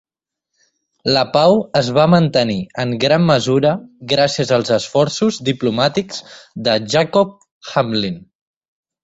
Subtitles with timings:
[1.17, 3.75] La pau es va mantenir en gran mesura
[4.15, 6.25] gràcies als esforços diplomàtics
[6.71, 7.39] de Jacob
[7.77, 8.19] Hamblin.